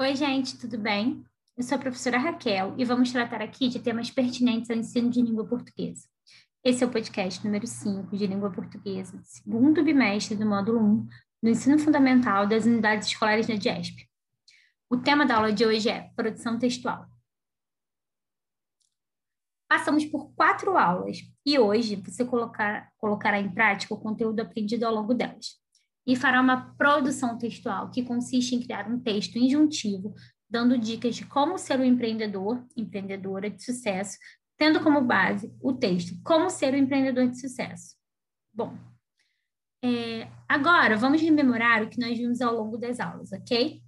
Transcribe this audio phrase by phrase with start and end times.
[0.00, 1.22] Oi, gente, tudo bem?
[1.54, 5.20] Eu sou a professora Raquel e vamos tratar aqui de temas pertinentes ao ensino de
[5.20, 6.08] língua portuguesa.
[6.64, 11.08] Esse é o podcast número 5 de língua portuguesa, segundo bimestre do módulo 1
[11.42, 14.08] do ensino fundamental das unidades escolares da DIESP.
[14.88, 17.06] O tema da aula de hoje é produção textual.
[19.68, 24.94] Passamos por quatro aulas e hoje você colocar, colocará em prática o conteúdo aprendido ao
[24.94, 25.60] longo delas
[26.10, 30.12] e fará uma produção textual que consiste em criar um texto injuntivo,
[30.48, 34.18] dando dicas de como ser um empreendedor, empreendedora de sucesso,
[34.58, 37.94] tendo como base o texto Como ser um empreendedor de sucesso.
[38.52, 38.76] Bom,
[39.84, 43.80] é, agora vamos rememorar o que nós vimos ao longo das aulas, ok?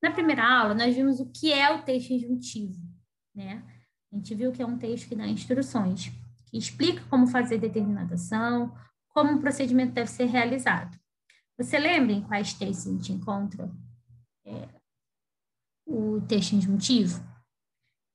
[0.00, 2.80] Na primeira aula, nós vimos o que é o texto injuntivo,
[3.34, 3.64] né?
[4.12, 6.12] A gente viu que é um texto que dá instruções,
[6.46, 8.72] que explica como fazer determinada ação,
[9.08, 10.96] como o procedimento deve ser realizado.
[11.58, 13.68] Você lembra em quais textos a gente encontra
[14.46, 14.68] é,
[15.84, 17.20] o texto injuntivo?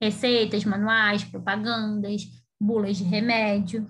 [0.01, 2.23] Receitas, manuais, propagandas,
[2.59, 3.85] bulas de remédio.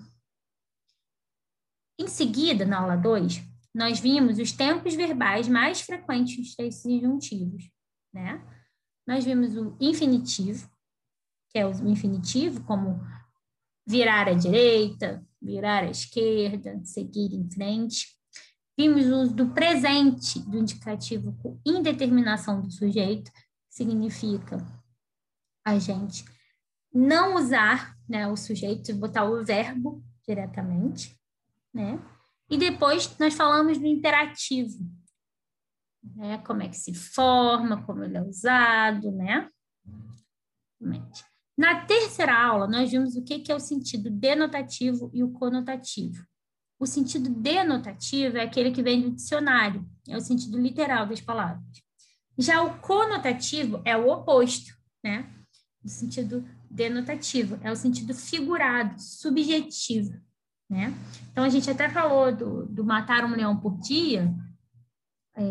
[1.98, 7.70] Em seguida, na aula 2, nós vimos os tempos verbais mais frequentes dos textos injuntivos,
[8.12, 8.44] né?
[9.06, 10.68] Nós vimos o infinitivo,
[11.50, 13.00] que é o infinitivo, como
[13.86, 18.18] virar à direita, virar à esquerda, seguir em frente.
[18.76, 23.30] Vimos o uso do presente do indicativo com indeterminação do sujeito,
[23.70, 24.64] significa
[25.64, 26.24] a gente
[26.92, 31.18] não usar né, o sujeito, botar o verbo diretamente,
[31.72, 32.00] né?
[32.50, 34.78] E depois nós falamos do imperativo,
[36.14, 36.38] né?
[36.38, 39.48] Como é que se forma, como ele é usado, né?
[41.56, 46.26] Na terceira aula, nós vimos o que é o sentido denotativo e o conotativo.
[46.84, 51.64] O sentido denotativo é aquele que vem do dicionário, é o sentido literal das palavras.
[52.36, 55.26] Já o conotativo é o oposto, né?
[55.82, 60.12] O sentido denotativo é o sentido figurado, subjetivo,
[60.68, 60.92] né?
[61.32, 64.30] Então, a gente até falou do, do matar um leão por dia.
[65.34, 65.42] É,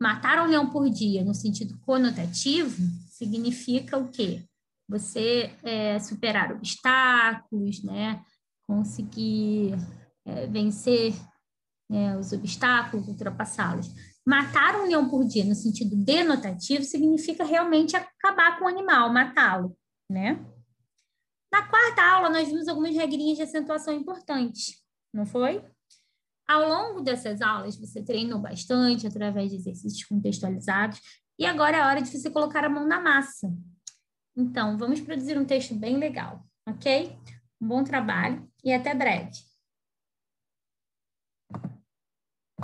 [0.00, 2.74] matar um leão por dia, no sentido conotativo,
[3.10, 4.42] significa o quê?
[4.88, 8.24] Você é, superar obstáculos, né?
[8.66, 9.76] Conseguir
[10.28, 11.14] é, vencer
[11.90, 13.88] né, os obstáculos, ultrapassá-los.
[14.26, 19.74] Matar um leão por dia, no sentido denotativo, significa realmente acabar com o animal, matá-lo,
[20.10, 20.44] né?
[21.50, 24.84] Na quarta aula, nós vimos algumas regrinhas de acentuação importantes,
[25.14, 25.64] não foi?
[26.46, 31.00] Ao longo dessas aulas, você treinou bastante através de exercícios contextualizados,
[31.38, 33.50] e agora é hora de você colocar a mão na massa.
[34.36, 37.16] Então, vamos produzir um texto bem legal, ok?
[37.60, 39.48] Um bom trabalho e até breve.